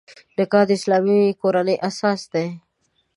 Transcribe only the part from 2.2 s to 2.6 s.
دی.